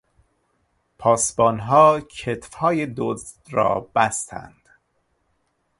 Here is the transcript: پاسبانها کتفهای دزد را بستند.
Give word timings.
پاسبانها 0.97 1.99
کتفهای 2.01 2.85
دزد 2.85 3.37
را 3.53 3.89
بستند. 3.95 4.69